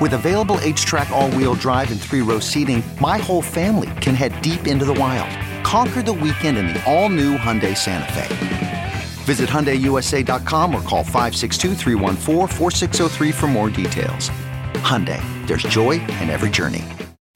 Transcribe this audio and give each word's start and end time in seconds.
With 0.00 0.14
available 0.14 0.56
HTRAC, 0.56 1.10
all 1.10 1.30
wheel 1.32 1.52
drive, 1.54 1.90
and 1.90 2.00
three 2.00 2.22
row 2.22 2.38
seating, 2.38 2.82
my 3.00 3.18
whole 3.18 3.42
family 3.42 3.90
can 4.00 4.14
head 4.14 4.40
deep 4.40 4.66
into 4.66 4.86
the 4.86 4.94
wild. 4.94 5.28
Conquer 5.62 6.02
the 6.02 6.12
weekend 6.12 6.56
in 6.56 6.68
the 6.68 6.82
all-new 6.90 7.36
Hyundai 7.36 7.76
Santa 7.76 8.10
Fe. 8.14 8.92
Visit 9.24 9.50
HyundaiUSA.com 9.50 10.74
or 10.74 10.80
call 10.82 11.04
562 11.04 11.74
for 13.32 13.46
more 13.46 13.68
details. 13.68 14.30
Hyundai, 14.80 15.20
there's 15.46 15.64
joy 15.64 16.00
in 16.00 16.30
every 16.30 16.48
journey. 16.48 16.82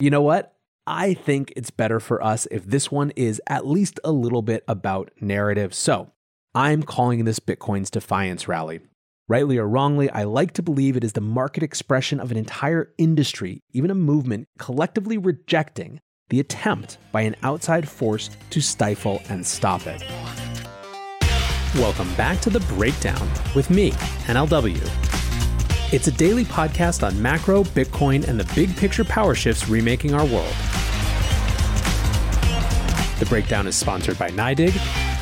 You 0.01 0.09
know 0.09 0.23
what? 0.23 0.55
I 0.87 1.13
think 1.13 1.53
it's 1.57 1.71
better 1.71 2.01
for 2.01 2.25
us 2.25 2.47
if 2.51 2.65
this 2.65 2.91
one 2.91 3.11
is 3.11 3.43
at 3.47 3.67
least 3.67 4.01
a 4.05 4.11
little 4.11 4.43
bit 4.43 4.65
about 4.67 5.11
narrative. 5.21 5.75
So 5.75 6.13
I'm 6.55 6.83
calling 6.83 7.27
this 7.27 7.41
Bitcoin's 7.41 7.91
Defiance 7.91 8.49
Rally. 8.49 8.81
Rightly 9.27 9.57
or 9.57 9.67
wrongly, 9.67 10.11
I 10.11 10.25
like 10.25 10.53
to 10.53 10.63
believe 10.63 10.99
it 10.99 11.05
is 11.05 11.15
the 11.15 11.23
market 11.23 11.63
expression 11.63 12.21
of 12.21 12.31
an 12.31 12.37
entire 12.37 12.93
industry, 12.99 13.63
even 13.73 13.91
a 13.91 13.95
movement, 13.95 14.49
collectively 14.59 15.17
rejecting 15.17 16.01
the 16.29 16.41
attempt 16.41 16.99
by 17.11 17.23
an 17.23 17.35
outside 17.43 17.89
force 17.89 18.29
to 18.51 18.61
stifle 18.61 19.23
and 19.31 19.47
stop 19.47 19.87
it. 19.87 20.05
Welcome 21.77 22.13
back 22.17 22.43
to 22.43 22.51
The 22.51 22.61
Breakdown 22.75 23.27
with 23.57 23.71
me, 23.71 23.93
NLW. 24.27 24.79
It's 25.91 26.09
a 26.09 26.13
daily 26.13 26.45
podcast 26.45 27.03
on 27.03 27.21
macro, 27.23 27.63
Bitcoin, 27.65 28.29
and 28.29 28.39
the 28.39 28.53
big 28.55 28.77
picture 28.77 29.05
power 29.05 29.35
shifts 29.35 29.71
remaking 29.71 30.13
our 30.13 30.27
world. 30.27 30.55
The 33.19 33.27
Breakdown 33.31 33.67
is 33.67 33.75
sponsored 33.75 34.19
by 34.19 34.29
NYDIG 34.29 34.77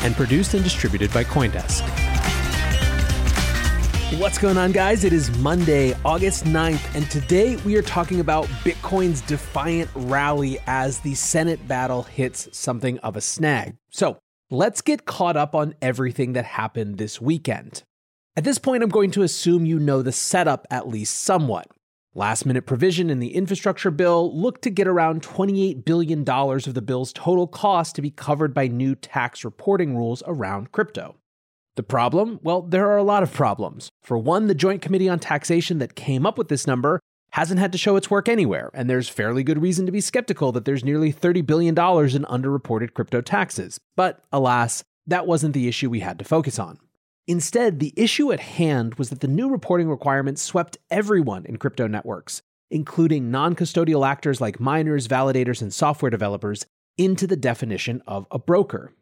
and 0.05 0.17
produced 0.17 0.55
and 0.55 0.65
distributed 0.65 1.13
by 1.15 1.23
Coindesk. 1.23 2.02
What's 4.19 4.37
going 4.37 4.59
on, 4.59 4.73
guys? 4.73 5.05
It 5.05 5.15
is 5.15 5.31
Monday, 5.39 5.95
August 6.05 6.45
9th, 6.45 6.95
and 6.95 7.11
today 7.11 7.57
we 7.65 7.77
are 7.77 7.83
talking 7.83 8.21
about 8.21 8.45
Bitcoin's 8.63 9.23
defiant 9.23 9.89
rally 9.95 10.59
as 10.67 10.99
the 10.99 11.15
Senate 11.15 11.67
battle 11.67 12.03
hits 12.03 12.47
something 12.53 12.99
of 12.99 13.17
a 13.17 13.23
snag. 13.23 13.75
So 13.89 14.19
let's 14.51 14.83
get 14.83 15.07
caught 15.07 15.39
up 15.39 15.55
on 15.55 15.75
everything 15.81 16.35
that 16.35 16.45
happened 16.45 16.99
this 16.99 17.23
weekend. 17.23 17.85
At 18.37 18.45
this 18.45 18.59
point, 18.59 18.83
I'm 18.83 18.91
going 18.91 19.13
to 19.13 19.23
assume 19.23 19.65
you 19.65 19.79
know 19.79 20.03
the 20.03 20.13
setup 20.13 20.67
at 20.71 20.87
least 20.87 21.23
somewhat. 21.23 21.69
Last 22.15 22.45
minute 22.45 22.67
provision 22.67 23.09
in 23.09 23.19
the 23.19 23.35
infrastructure 23.35 23.91
bill 23.91 24.39
looked 24.39 24.61
to 24.63 24.71
get 24.71 24.87
around 24.87 25.23
$28 25.23 25.87
billion 25.87 26.29
of 26.29 26.75
the 26.75 26.83
bill's 26.83 27.15
total 27.15 27.47
cost 27.47 27.97
to 27.97 28.03
be 28.03 28.11
covered 28.11 28.53
by 28.53 28.69
new 28.69 28.95
tax 28.95 29.43
reporting 29.43 29.97
rules 29.97 30.23
around 30.27 30.71
crypto. 30.71 31.17
The 31.75 31.83
problem? 31.83 32.39
Well, 32.43 32.63
there 32.63 32.91
are 32.91 32.99
a 32.99 33.03
lot 33.03 33.23
of 33.23 33.33
problems. 33.33 33.89
For 34.03 34.19
one, 34.19 34.47
the 34.47 34.55
Joint 34.55 34.83
Committee 34.83 35.09
on 35.09 35.19
Taxation 35.19 35.79
that 35.79 35.95
came 35.95 36.27
up 36.27 36.37
with 36.37 36.49
this 36.49 36.67
number 36.67 37.01
hasn't 37.31 37.61
had 37.61 37.73
to 37.73 37.79
show 37.79 37.97
its 37.97 38.11
work 38.11 38.29
anywhere, 38.29 38.71
and 38.75 38.91
there's 38.91 39.09
fairly 39.09 39.43
good 39.43 39.63
reason 39.63 39.87
to 39.87 39.93
be 39.93 40.03
skeptical 40.03 40.53
that 40.53 40.67
there's 40.67 40.85
nearly 40.85 41.11
$30 41.11 41.47
billion 41.47 41.71
in 41.71 41.75
underreported 41.75 42.93
crypto 42.93 43.23
taxes. 43.23 43.79
But 43.97 44.23
alas, 44.31 44.85
that 45.07 45.27
wasn't 45.27 45.55
the 45.55 45.67
issue 45.67 45.89
we 45.89 46.01
had 46.01 46.19
to 46.19 46.27
focus 46.27 46.59
on. 46.59 46.79
Instead, 47.27 47.81
the 47.81 47.95
issue 47.97 48.33
at 48.33 48.41
hand 48.41 48.97
was 48.97 49.09
that 49.09 49.21
the 49.21 49.29
new 49.29 49.49
reporting 49.49 49.89
requirements 49.89 50.43
swept 50.43 50.77
everyone 50.91 51.47
in 51.47 51.57
crypto 51.57 51.87
networks, 51.87 52.43
including 52.71 53.31
non 53.31 53.55
custodial 53.55 54.07
actors 54.07 54.43
like 54.43 54.61
miners, 54.61 55.09
validators, 55.09 55.63
and 55.63 55.73
software 55.73 56.11
developers, 56.11 56.67
into 56.99 57.27
the 57.27 57.37
definition 57.37 58.03
of 58.07 58.27
a 58.31 58.39
broker. 58.39 58.93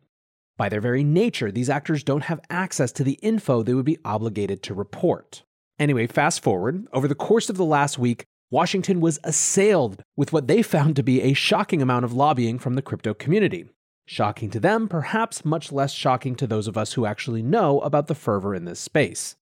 By 0.61 0.69
their 0.69 0.83
very 0.83 1.05
nature, 1.05 1.51
these 1.51 1.71
actors 1.71 2.05
don't 2.05 2.25
have 2.25 2.43
access 2.51 2.93
to 2.93 3.03
the 3.03 3.19
info 3.23 3.63
they 3.63 3.73
would 3.73 3.87
be 3.87 3.97
obligated 4.05 4.63
to 4.65 4.75
report. 4.75 5.43
Anyway, 5.79 6.07
fast 6.07 6.43
forward, 6.43 6.87
over 6.93 7.09
the 7.09 7.15
course 7.15 7.49
of 7.49 7.57
the 7.57 7.65
last 7.65 7.99
week, 7.99 8.27
Washington 8.51 9.01
was 9.01 9.19
assailed 9.25 10.03
with 10.19 10.35
what 10.35 10.49
they 10.49 10.61
found 10.61 10.97
to 10.97 11.03
be 11.03 11.23
a 11.23 11.33
shocking 11.33 11.81
amount 11.81 12.05
of 12.05 12.13
lobbying 12.13 12.59
from 12.59 12.75
the 12.75 12.83
crypto 12.83 13.15
community. 13.15 13.71
Shocking 14.05 14.51
to 14.51 14.61
them, 14.61 14.87
perhaps 14.87 15.47
much 15.47 15.73
less 15.73 15.95
shocking 15.95 16.35
to 16.35 16.47
those 16.47 16.69
of 16.69 16.77
us 16.77 16.93
who 16.93 17.07
actually 17.07 17.43
know 17.43 17.81
about 17.81 18.07
the 18.09 18.15
fervor 18.15 18.55
in 18.55 18.67
this 18.67 18.81
space. 18.81 19.37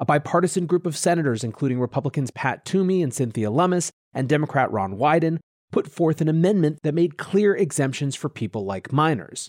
A 0.00 0.04
bipartisan 0.04 0.66
group 0.66 0.84
of 0.84 0.96
senators, 0.96 1.44
including 1.44 1.78
Republicans 1.78 2.32
Pat 2.32 2.64
Toomey 2.64 3.04
and 3.04 3.14
Cynthia 3.14 3.52
Lummis 3.52 3.92
and 4.12 4.28
Democrat 4.28 4.72
Ron 4.72 4.96
Wyden, 4.96 5.38
put 5.70 5.86
forth 5.86 6.20
an 6.20 6.28
amendment 6.28 6.80
that 6.82 6.92
made 6.92 7.18
clear 7.18 7.54
exemptions 7.54 8.16
for 8.16 8.28
people 8.28 8.64
like 8.64 8.92
miners. 8.92 9.48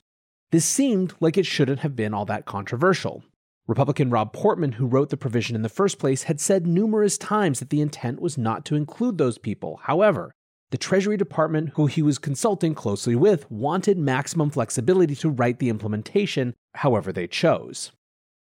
This 0.51 0.65
seemed 0.65 1.13
like 1.19 1.37
it 1.37 1.45
shouldn't 1.45 1.79
have 1.79 1.95
been 1.95 2.13
all 2.13 2.25
that 2.25 2.45
controversial. 2.45 3.23
Republican 3.67 4.09
Rob 4.09 4.31
Portman, 4.31 4.73
who 4.73 4.85
wrote 4.87 5.09
the 5.09 5.17
provision 5.17 5.57
in 5.57 5.61
the 5.61 5.67
first 5.67 5.99
place, 5.99 6.23
had 6.23 6.39
said 6.39 6.65
numerous 6.65 7.17
times 7.17 7.59
that 7.59 7.69
the 7.69 7.81
intent 7.81 8.21
was 8.21 8.37
not 8.37 8.63
to 8.63 8.75
include 8.75 9.17
those 9.17 9.37
people. 9.37 9.81
However, 9.83 10.31
the 10.71 10.77
Treasury 10.77 11.17
Department, 11.17 11.71
who 11.75 11.87
he 11.87 12.01
was 12.01 12.17
consulting 12.17 12.75
closely 12.75 13.13
with, 13.13 13.49
wanted 13.51 13.97
maximum 13.97 14.49
flexibility 14.49 15.15
to 15.15 15.29
write 15.29 15.59
the 15.59 15.69
implementation 15.69 16.53
however 16.75 17.11
they 17.11 17.27
chose. 17.27 17.91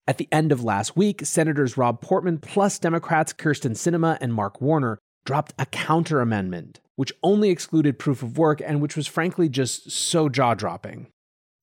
At 0.07 0.19
the 0.19 0.29
end 0.31 0.53
of 0.53 0.63
last 0.63 0.99
week, 0.99 1.25
Senators 1.25 1.79
Rob 1.79 2.03
Portman 2.03 2.37
plus 2.37 2.79
Democrats 2.79 3.33
Kyrsten 3.33 3.73
Sinema 3.73 4.19
and 4.21 4.35
Mark 4.35 4.61
Warner 4.61 4.99
dropped 5.25 5.55
a 5.59 5.65
counter 5.65 6.21
amendment, 6.21 6.81
which 6.97 7.15
only 7.23 7.49
excluded 7.49 7.99
proof 7.99 8.23
of 8.23 8.37
work 8.37 8.61
and 8.63 8.83
which 8.83 8.97
was 8.97 9.07
frankly 9.07 9.49
just 9.49 9.91
so 9.91 10.29
jaw 10.29 10.53
dropping. 10.53 11.07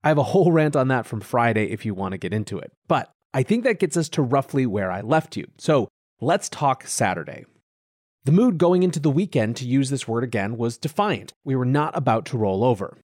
I 0.03 0.09
have 0.09 0.17
a 0.17 0.23
whole 0.23 0.51
rant 0.51 0.75
on 0.75 0.87
that 0.89 1.05
from 1.05 1.21
Friday 1.21 1.71
if 1.71 1.85
you 1.85 1.93
want 1.93 2.13
to 2.13 2.17
get 2.17 2.33
into 2.33 2.57
it. 2.57 2.71
But 2.87 3.11
I 3.33 3.43
think 3.43 3.63
that 3.63 3.79
gets 3.79 3.97
us 3.97 4.09
to 4.09 4.21
roughly 4.21 4.65
where 4.65 4.91
I 4.91 5.01
left 5.01 5.37
you. 5.37 5.47
So 5.57 5.87
let's 6.19 6.49
talk 6.49 6.85
Saturday. 6.85 7.45
The 8.23 8.31
mood 8.31 8.59
going 8.59 8.83
into 8.83 8.99
the 8.99 9.09
weekend, 9.09 9.55
to 9.57 9.65
use 9.65 9.89
this 9.89 10.07
word 10.07 10.23
again, 10.23 10.55
was 10.57 10.77
defiant. 10.77 11.33
We 11.43 11.55
were 11.55 11.65
not 11.65 11.97
about 11.97 12.25
to 12.27 12.37
roll 12.37 12.63
over. 12.63 12.97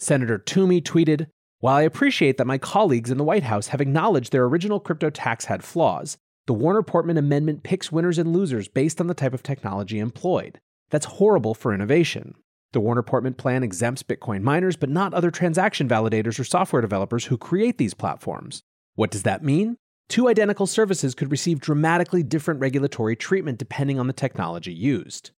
Senator 0.00 0.38
Toomey 0.38 0.80
tweeted 0.80 1.28
While 1.60 1.76
I 1.76 1.82
appreciate 1.82 2.36
that 2.38 2.48
my 2.48 2.58
colleagues 2.58 3.10
in 3.10 3.18
the 3.18 3.24
White 3.24 3.44
House 3.44 3.68
have 3.68 3.80
acknowledged 3.80 4.32
their 4.32 4.44
original 4.44 4.80
crypto 4.80 5.08
tax 5.08 5.44
had 5.44 5.62
flaws, 5.62 6.16
the 6.46 6.54
Warner 6.54 6.82
Portman 6.82 7.16
amendment 7.16 7.62
picks 7.62 7.92
winners 7.92 8.18
and 8.18 8.32
losers 8.32 8.66
based 8.66 9.00
on 9.00 9.06
the 9.06 9.14
type 9.14 9.34
of 9.34 9.42
technology 9.42 9.98
employed. 9.98 10.58
That's 10.90 11.06
horrible 11.06 11.54
for 11.54 11.72
innovation. 11.72 12.34
The 12.72 12.80
Warner 12.80 13.02
Portman 13.02 13.34
plan 13.34 13.62
exempts 13.62 14.02
Bitcoin 14.02 14.42
miners, 14.42 14.76
but 14.76 14.90
not 14.90 15.14
other 15.14 15.30
transaction 15.30 15.88
validators 15.88 16.38
or 16.38 16.44
software 16.44 16.82
developers 16.82 17.26
who 17.26 17.38
create 17.38 17.78
these 17.78 17.94
platforms. 17.94 18.62
What 18.94 19.10
does 19.10 19.22
that 19.22 19.42
mean? 19.42 19.76
Two 20.08 20.28
identical 20.28 20.66
services 20.66 21.14
could 21.14 21.30
receive 21.30 21.60
dramatically 21.60 22.22
different 22.22 22.60
regulatory 22.60 23.16
treatment 23.16 23.58
depending 23.58 23.98
on 23.98 24.06
the 24.06 24.12
technology 24.12 24.72
used. 24.72 25.30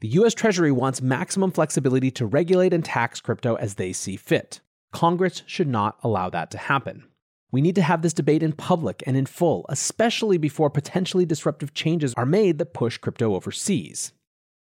The 0.00 0.08
US 0.08 0.34
Treasury 0.34 0.72
wants 0.72 1.02
maximum 1.02 1.50
flexibility 1.50 2.10
to 2.12 2.26
regulate 2.26 2.72
and 2.72 2.84
tax 2.84 3.20
crypto 3.20 3.54
as 3.56 3.74
they 3.74 3.92
see 3.92 4.16
fit. 4.16 4.60
Congress 4.92 5.42
should 5.46 5.68
not 5.68 5.98
allow 6.02 6.30
that 6.30 6.50
to 6.50 6.58
happen. 6.58 7.04
We 7.52 7.60
need 7.60 7.74
to 7.74 7.82
have 7.82 8.02
this 8.02 8.14
debate 8.14 8.42
in 8.42 8.52
public 8.52 9.02
and 9.06 9.16
in 9.16 9.26
full, 9.26 9.66
especially 9.68 10.38
before 10.38 10.70
potentially 10.70 11.26
disruptive 11.26 11.74
changes 11.74 12.14
are 12.14 12.26
made 12.26 12.58
that 12.58 12.74
push 12.74 12.96
crypto 12.96 13.34
overseas. 13.34 14.12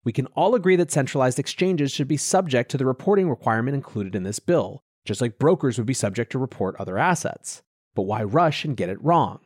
We 0.03 0.11
can 0.11 0.25
all 0.27 0.55
agree 0.55 0.75
that 0.77 0.91
centralized 0.91 1.39
exchanges 1.39 1.91
should 1.91 2.07
be 2.07 2.17
subject 2.17 2.71
to 2.71 2.77
the 2.77 2.85
reporting 2.85 3.29
requirement 3.29 3.75
included 3.75 4.15
in 4.15 4.23
this 4.23 4.39
bill, 4.39 4.81
just 5.05 5.21
like 5.21 5.37
brokers 5.37 5.77
would 5.77 5.87
be 5.87 5.93
subject 5.93 6.31
to 6.31 6.39
report 6.39 6.75
other 6.77 6.97
assets. 6.97 7.61
But 7.93 8.03
why 8.03 8.23
rush 8.23 8.65
and 8.65 8.77
get 8.77 8.89
it 8.89 9.03
wrong? 9.03 9.39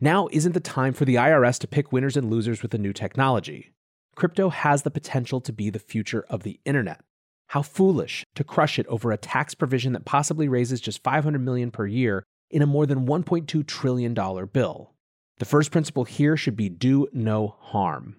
Now 0.00 0.28
isn't 0.32 0.52
the 0.52 0.60
time 0.60 0.94
for 0.94 1.04
the 1.04 1.16
IRS 1.16 1.58
to 1.58 1.68
pick 1.68 1.92
winners 1.92 2.16
and 2.16 2.30
losers 2.30 2.62
with 2.62 2.70
the 2.70 2.78
new 2.78 2.92
technology. 2.94 3.72
Crypto 4.16 4.48
has 4.48 4.82
the 4.82 4.90
potential 4.90 5.40
to 5.42 5.52
be 5.52 5.68
the 5.68 5.78
future 5.78 6.24
of 6.30 6.42
the 6.42 6.58
internet. 6.64 7.02
How 7.48 7.62
foolish 7.62 8.24
to 8.36 8.44
crush 8.44 8.78
it 8.78 8.86
over 8.86 9.12
a 9.12 9.18
tax 9.18 9.54
provision 9.54 9.92
that 9.92 10.04
possibly 10.04 10.48
raises 10.48 10.80
just 10.80 11.02
500 11.02 11.38
million 11.40 11.70
per 11.70 11.86
year 11.86 12.24
in 12.50 12.62
a 12.62 12.66
more 12.66 12.86
than 12.86 13.06
1.2 13.06 13.66
trillion 13.66 14.14
dollar 14.14 14.46
bill. 14.46 14.94
The 15.38 15.44
first 15.44 15.70
principle 15.70 16.04
here 16.04 16.36
should 16.36 16.56
be 16.56 16.68
do 16.68 17.08
no 17.12 17.56
harm. 17.58 18.16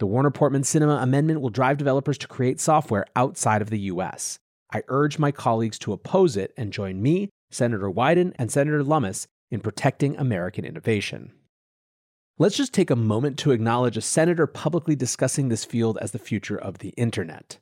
The 0.00 0.06
Warner 0.06 0.30
Portman 0.30 0.62
Sinema 0.62 1.02
Amendment 1.02 1.42
will 1.42 1.50
drive 1.50 1.76
developers 1.76 2.16
to 2.18 2.26
create 2.26 2.58
software 2.58 3.04
outside 3.14 3.60
of 3.60 3.68
the 3.68 3.80
US. 3.80 4.38
I 4.72 4.82
urge 4.88 5.18
my 5.18 5.30
colleagues 5.30 5.78
to 5.80 5.92
oppose 5.92 6.38
it 6.38 6.54
and 6.56 6.72
join 6.72 7.02
me, 7.02 7.28
Senator 7.50 7.90
Wyden, 7.90 8.32
and 8.36 8.50
Senator 8.50 8.82
Lummis 8.82 9.26
in 9.50 9.60
protecting 9.60 10.16
American 10.16 10.64
innovation. 10.64 11.32
Let's 12.38 12.56
just 12.56 12.72
take 12.72 12.88
a 12.88 12.96
moment 12.96 13.38
to 13.40 13.50
acknowledge 13.50 13.98
a 13.98 14.00
senator 14.00 14.46
publicly 14.46 14.96
discussing 14.96 15.50
this 15.50 15.66
field 15.66 15.98
as 16.00 16.12
the 16.12 16.18
future 16.18 16.56
of 16.56 16.78
the 16.78 16.94
internet. 16.96 17.58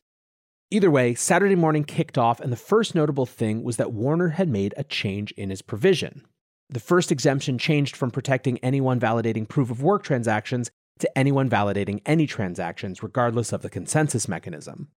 Either 0.70 0.92
way, 0.92 1.14
Saturday 1.16 1.56
morning 1.56 1.82
kicked 1.82 2.16
off, 2.16 2.38
and 2.38 2.52
the 2.52 2.56
first 2.56 2.94
notable 2.94 3.26
thing 3.26 3.64
was 3.64 3.78
that 3.78 3.92
Warner 3.92 4.28
had 4.28 4.48
made 4.48 4.74
a 4.76 4.84
change 4.84 5.32
in 5.32 5.50
his 5.50 5.60
provision. 5.60 6.24
The 6.70 6.78
first 6.78 7.10
exemption 7.10 7.58
changed 7.58 7.96
from 7.96 8.12
protecting 8.12 8.58
anyone 8.58 9.00
validating 9.00 9.48
proof 9.48 9.72
of 9.72 9.82
work 9.82 10.04
transactions 10.04 10.70
to 11.00 11.18
anyone 11.18 11.48
validating 11.48 12.00
any 12.06 12.26
transactions, 12.26 13.02
regardless 13.02 13.52
of 13.52 13.62
the 13.62 13.70
consensus 13.70 14.28
mechanism. 14.28 14.88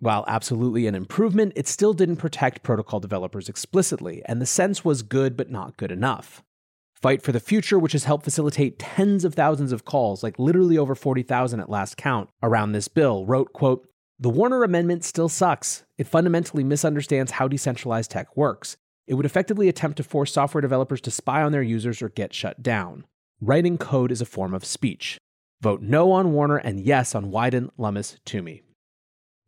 While 0.00 0.24
absolutely 0.26 0.86
an 0.86 0.94
improvement, 0.94 1.52
it 1.56 1.68
still 1.68 1.92
didn't 1.92 2.16
protect 2.16 2.62
protocol 2.62 3.00
developers 3.00 3.48
explicitly, 3.48 4.22
and 4.24 4.40
the 4.40 4.46
sense 4.46 4.84
was 4.84 5.02
good 5.02 5.36
but 5.36 5.50
not 5.50 5.76
good 5.76 5.92
enough. 5.92 6.42
Fight 6.94 7.22
for 7.22 7.32
the 7.32 7.40
Future, 7.40 7.78
which 7.78 7.92
has 7.92 8.04
helped 8.04 8.24
facilitate 8.24 8.78
tens 8.78 9.24
of 9.24 9.34
thousands 9.34 9.72
of 9.72 9.84
calls, 9.84 10.22
like 10.22 10.38
literally 10.38 10.76
over 10.76 10.94
40,000 10.94 11.60
at 11.60 11.70
last 11.70 11.96
count, 11.96 12.28
around 12.42 12.72
this 12.72 12.88
bill, 12.88 13.24
wrote, 13.26 13.52
quote, 13.52 13.86
The 14.18 14.30
Warner 14.30 14.64
Amendment 14.64 15.04
still 15.04 15.28
sucks. 15.28 15.84
It 15.98 16.06
fundamentally 16.06 16.64
misunderstands 16.64 17.32
how 17.32 17.48
decentralized 17.48 18.10
tech 18.10 18.36
works. 18.36 18.76
It 19.06 19.14
would 19.14 19.26
effectively 19.26 19.68
attempt 19.68 19.96
to 19.96 20.02
force 20.02 20.32
software 20.32 20.60
developers 20.60 21.00
to 21.02 21.10
spy 21.10 21.42
on 21.42 21.52
their 21.52 21.62
users 21.62 22.00
or 22.00 22.10
get 22.10 22.32
shut 22.32 22.62
down. 22.62 23.04
Writing 23.40 23.78
code 23.78 24.12
is 24.12 24.20
a 24.20 24.26
form 24.26 24.54
of 24.54 24.64
speech. 24.64 25.18
Vote 25.62 25.82
no 25.82 26.12
on 26.12 26.32
Warner 26.32 26.56
and 26.56 26.80
yes 26.80 27.14
on 27.14 27.30
Wyden, 27.30 27.68
Lummis, 27.76 28.16
Toomey. 28.24 28.62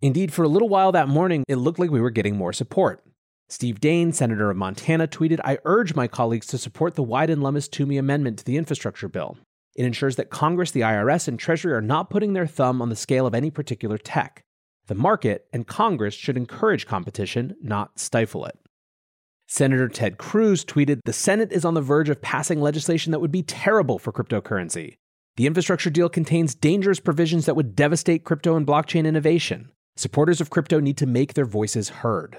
Indeed, 0.02 0.32
for 0.32 0.42
a 0.42 0.48
little 0.48 0.68
while 0.68 0.92
that 0.92 1.08
morning, 1.08 1.44
it 1.48 1.56
looked 1.56 1.78
like 1.78 1.90
we 1.90 2.00
were 2.00 2.10
getting 2.10 2.36
more 2.36 2.52
support. 2.52 3.02
Steve 3.48 3.80
Daines, 3.80 4.14
Senator 4.14 4.50
of 4.50 4.56
Montana, 4.56 5.06
tweeted 5.06 5.40
I 5.44 5.58
urge 5.64 5.94
my 5.94 6.08
colleagues 6.08 6.46
to 6.48 6.58
support 6.58 6.96
the 6.96 7.04
Wyden 7.04 7.40
Lummis 7.40 7.68
Toomey 7.68 7.96
amendment 7.96 8.38
to 8.38 8.44
the 8.44 8.56
infrastructure 8.56 9.08
bill. 9.08 9.38
It 9.74 9.86
ensures 9.86 10.16
that 10.16 10.28
Congress, 10.28 10.70
the 10.70 10.82
IRS, 10.82 11.28
and 11.28 11.38
Treasury 11.38 11.72
are 11.72 11.80
not 11.80 12.10
putting 12.10 12.34
their 12.34 12.46
thumb 12.46 12.82
on 12.82 12.90
the 12.90 12.96
scale 12.96 13.26
of 13.26 13.34
any 13.34 13.50
particular 13.50 13.96
tech. 13.96 14.42
The 14.88 14.94
market 14.94 15.46
and 15.52 15.66
Congress 15.66 16.14
should 16.14 16.36
encourage 16.36 16.86
competition, 16.86 17.56
not 17.62 17.98
stifle 17.98 18.44
it. 18.44 18.58
Senator 19.46 19.88
Ted 19.88 20.18
Cruz 20.18 20.64
tweeted 20.64 21.00
The 21.04 21.12
Senate 21.12 21.52
is 21.52 21.64
on 21.64 21.74
the 21.74 21.80
verge 21.80 22.10
of 22.10 22.20
passing 22.20 22.60
legislation 22.60 23.12
that 23.12 23.20
would 23.20 23.32
be 23.32 23.42
terrible 23.42 23.98
for 23.98 24.12
cryptocurrency. 24.12 24.96
The 25.36 25.46
infrastructure 25.46 25.90
deal 25.90 26.10
contains 26.10 26.54
dangerous 26.54 27.00
provisions 27.00 27.46
that 27.46 27.56
would 27.56 27.74
devastate 27.74 28.24
crypto 28.24 28.54
and 28.54 28.66
blockchain 28.66 29.06
innovation. 29.06 29.70
Supporters 29.96 30.40
of 30.40 30.50
crypto 30.50 30.78
need 30.78 30.98
to 30.98 31.06
make 31.06 31.34
their 31.34 31.46
voices 31.46 31.88
heard. 31.88 32.38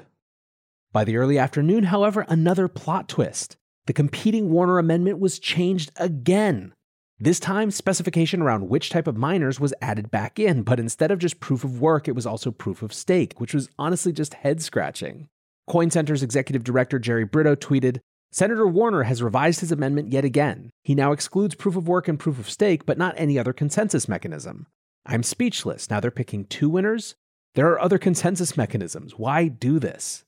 By 0.92 1.04
the 1.04 1.18
early 1.18 1.40
afternoon, 1.40 1.86
however, 1.86 2.26
another 2.30 2.68
plot 2.68 3.10
twist. 3.10 3.58
The 3.88 3.94
competing 3.94 4.52
Warner 4.52 4.78
Amendment 4.78 5.20
was 5.20 5.40
changed 5.40 5.92
again. 5.98 6.74
This 7.20 7.40
time, 7.40 7.72
specification 7.72 8.42
around 8.42 8.70
which 8.70 8.90
type 8.90 9.08
of 9.08 9.18
miners 9.18 9.60
was 9.60 9.74
added 9.82 10.12
back 10.12 10.40
in, 10.40 10.62
but 10.62 10.80
instead 10.80 11.10
of 11.10 11.20
just 11.20 11.40
proof 11.40 11.64
of 11.64 11.82
work, 11.82 12.08
it 12.08 12.16
was 12.16 12.26
also 12.26 12.52
proof 12.52 12.84
of 12.84 12.94
stake, 12.94 13.40
which 13.40 13.54
was 13.54 13.70
honestly 13.80 14.12
just 14.12 14.36
head 14.36 14.62
scratching. 14.62 15.30
Coin 15.68 15.90
Center's 15.90 16.24
executive 16.24 16.64
director 16.64 17.00
Jerry 17.00 17.24
Brito 17.24 17.56
tweeted 17.56 18.00
Senator 18.34 18.66
Warner 18.66 19.04
has 19.04 19.22
revised 19.22 19.60
his 19.60 19.72
amendment 19.72 20.12
yet 20.12 20.26
again. 20.26 20.72
He 20.84 20.96
now 20.96 21.12
excludes 21.12 21.54
proof 21.54 21.76
of 21.76 21.88
work 21.88 22.08
and 22.08 22.20
proof 22.20 22.40
of 22.40 22.50
stake, 22.50 22.84
but 22.84 22.98
not 22.98 23.14
any 23.16 23.38
other 23.38 23.54
consensus 23.54 24.08
mechanism. 24.08 24.66
I'm 25.06 25.22
speechless. 25.22 25.88
Now 25.88 26.00
they're 26.00 26.10
picking 26.10 26.46
two 26.46 26.68
winners? 26.68 27.14
There 27.54 27.68
are 27.68 27.80
other 27.80 28.00
consensus 28.00 28.58
mechanisms. 28.58 29.20
Why 29.20 29.50
do 29.50 29.78
this? 29.78 30.24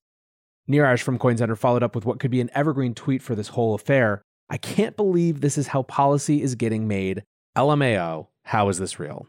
Neeraj 0.70 1.02
from 1.02 1.18
CoinCenter 1.18 1.58
followed 1.58 1.82
up 1.82 1.96
with 1.96 2.06
what 2.06 2.20
could 2.20 2.30
be 2.30 2.42
an 2.42 2.52
evergreen 2.54 2.94
tweet 2.94 3.24
for 3.24 3.34
this 3.34 3.48
whole 3.48 3.74
affair. 3.74 4.22
I 4.52 4.58
can't 4.58 4.96
believe 4.96 5.42
this 5.42 5.58
is 5.58 5.70
how 5.70 5.82
policy 5.82 6.44
is 6.44 6.54
getting 6.54 6.88
made. 6.88 7.24
LMAO, 7.58 8.28
how 8.44 8.70
is 8.70 8.78
this 8.78 9.00
real? 9.00 9.26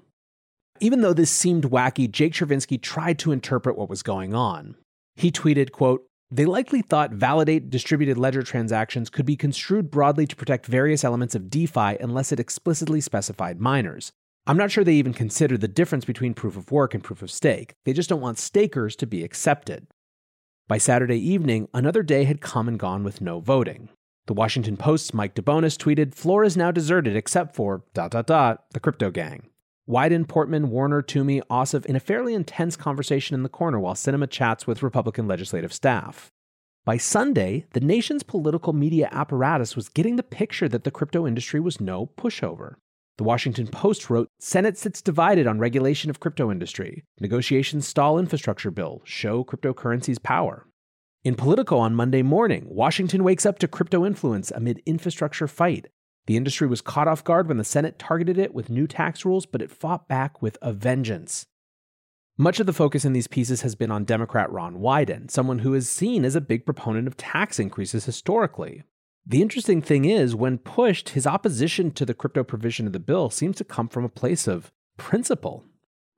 Even 0.81 1.01
though 1.01 1.15
this 1.15 1.31
seemed 1.31 1.71
wacky, 1.71 2.11
Jake 2.11 2.35
Chervinsky 2.35 2.79
tried 2.79 3.19
to 3.21 3.33
interpret 3.33 3.79
what 3.79 3.89
was 3.89 4.03
going 4.03 4.35
on. 4.35 4.77
He 5.15 5.33
tweeted, 5.33 5.73
quote, 5.73 6.05
they 6.31 6.45
likely 6.45 6.83
thought 6.83 7.13
validate 7.13 7.71
distributed 7.71 8.19
ledger 8.19 8.43
transactions 8.43 9.09
could 9.11 9.27
be 9.27 9.37
construed 9.37 9.91
broadly 9.91 10.27
to 10.27 10.37
protect 10.37 10.67
various 10.67 11.05
elements 11.05 11.35
of 11.35 11.51
DeFi 11.51 11.97
unless 12.01 12.33
it 12.33 12.41
explicitly 12.41 13.01
specified 13.01 13.61
miners. 13.61 14.11
I'm 14.47 14.57
not 14.57 14.71
sure 14.71 14.85
they 14.85 14.95
even 14.95 15.13
consider 15.13 15.57
the 15.57 15.69
difference 15.69 16.05
between 16.05 16.35
proof 16.35 16.57
of 16.57 16.71
work 16.71 16.95
and 16.95 17.03
proof 17.03 17.23
of 17.23 17.31
stake. 17.31 17.75
They 17.85 17.93
just 17.93 18.09
don't 18.09 18.21
want 18.21 18.39
stakers 18.39 18.97
to 18.97 19.07
be 19.07 19.25
accepted. 19.25 19.87
By 20.69 20.79
Saturday 20.79 21.19
evening, 21.19 21.69
another 21.73 22.03
day 22.03 22.25
had 22.25 22.41
come 22.41 22.67
and 22.67 22.79
gone 22.79 23.05
with 23.05 23.21
no 23.21 23.41
voting. 23.41 23.89
The 24.27 24.35
Washington 24.35 24.77
Post's 24.77 25.15
Mike 25.15 25.37
DeBonis 25.37 25.77
tweeted, 25.77 26.15
Floor 26.15 26.43
is 26.43 26.57
now 26.57 26.73
deserted 26.73 27.15
except 27.15 27.55
for 27.55 27.85
dot 27.95 28.11
dot 28.11 28.27
dot 28.27 28.65
the 28.73 28.81
crypto 28.81 29.13
gang. 29.13 29.49
Wyden, 29.89 30.27
Portman, 30.27 30.71
Warner, 30.71 31.01
Toomey, 31.01 31.41
Ossoff 31.43 31.87
in 31.87 31.95
a 31.95 32.01
fairly 32.01 32.35
intense 32.35 32.75
conversation 32.75 33.35
in 33.35 33.45
the 33.45 33.49
corner 33.49 33.79
while 33.79 33.95
Sinema 33.95 34.29
chats 34.29 34.67
with 34.67 34.83
Republican 34.83 35.29
legislative 35.29 35.73
staff. 35.73 36.33
By 36.85 36.97
Sunday, 36.97 37.67
the 37.73 37.81
nation's 37.81 38.25
political 38.25 38.73
media 38.73 39.09
apparatus 39.13 39.77
was 39.77 39.89
getting 39.89 40.17
the 40.17 40.25
picture 40.25 40.69
that 40.69 40.83
the 40.83 40.91
crypto 40.91 41.27
industry 41.27 41.61
was 41.61 41.81
no 41.81 42.07
pushover. 42.19 42.75
The 43.19 43.25
Washington 43.25 43.69
Post 43.69 44.11
wrote 44.11 44.29
Senate 44.41 44.77
sits 44.77 45.01
divided 45.01 45.47
on 45.47 45.61
regulation 45.61 46.11
of 46.11 46.21
crypto 46.21 46.51
industry. 46.51 47.05
Negotiations 47.21 47.87
stall 47.87 48.19
infrastructure 48.19 48.73
bill, 48.73 49.03
show 49.05 49.45
cryptocurrency's 49.45 50.19
power. 50.19 50.67
In 51.25 51.35
Politico 51.35 51.79
on 51.79 51.95
Monday 51.95 52.23
morning, 52.23 52.67
Washington 52.69 53.25
wakes 53.25 53.47
up 53.47 53.59
to 53.61 53.69
crypto 53.69 54.05
influence 54.05 54.51
amid 54.51 54.83
infrastructure 54.85 55.49
fight. 55.49 55.89
The 56.27 56.37
industry 56.37 56.67
was 56.67 56.81
caught 56.81 57.09
off 57.09 57.25
guard 57.25 57.49
when 57.49 57.57
the 57.57 57.65
Senate 57.65 57.99
targeted 57.99 58.39
it 58.39 58.55
with 58.55 58.71
new 58.71 58.87
tax 58.87 59.25
rules, 59.25 59.47
but 59.47 59.63
it 59.63 59.71
fought 59.71 60.09
back 60.09 60.43
with 60.43 60.59
a 60.61 60.73
vengeance. 60.73 61.47
Much 62.39 62.61
of 62.61 62.67
the 62.67 62.73
focus 62.73 63.05
in 63.05 63.13
these 63.13 63.29
pieces 63.29 63.63
has 63.63 63.75
been 63.75 63.91
on 63.91 64.05
Democrat 64.05 64.51
Ron 64.51 64.77
Wyden, 64.77 65.31
someone 65.31 65.61
who 65.61 65.73
is 65.73 65.89
seen 65.89 66.25
as 66.25 66.35
a 66.35 66.41
big 66.41 66.67
proponent 66.67 67.07
of 67.07 67.17
tax 67.17 67.59
increases 67.59 68.05
historically. 68.05 68.83
The 69.25 69.41
interesting 69.41 69.81
thing 69.81 70.05
is, 70.05 70.35
when 70.35 70.59
pushed, 70.59 71.11
his 71.11 71.27
opposition 71.27 71.91
to 71.93 72.05
the 72.05 72.15
crypto 72.15 72.45
provision 72.45 72.87
of 72.87 72.93
the 72.93 73.01
bill 73.01 73.31
seems 73.31 73.57
to 73.57 73.65
come 73.65 73.89
from 73.89 74.05
a 74.05 74.09
place 74.11 74.47
of 74.47 74.71
principle. 74.99 75.65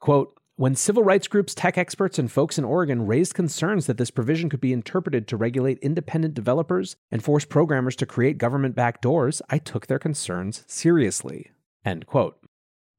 Quote, 0.00 0.38
when 0.58 0.74
civil 0.74 1.04
rights 1.04 1.28
groups, 1.28 1.54
tech 1.54 1.78
experts, 1.78 2.18
and 2.18 2.32
folks 2.32 2.58
in 2.58 2.64
Oregon 2.64 3.06
raised 3.06 3.32
concerns 3.32 3.86
that 3.86 3.96
this 3.96 4.10
provision 4.10 4.50
could 4.50 4.60
be 4.60 4.72
interpreted 4.72 5.28
to 5.28 5.36
regulate 5.36 5.78
independent 5.78 6.34
developers 6.34 6.96
and 7.12 7.22
force 7.22 7.44
programmers 7.44 7.94
to 7.94 8.04
create 8.04 8.38
government 8.38 8.74
backdoors, 8.74 9.40
I 9.48 9.58
took 9.58 9.86
their 9.86 10.00
concerns 10.00 10.64
seriously. 10.66 11.52
End 11.84 12.06
quote. 12.06 12.40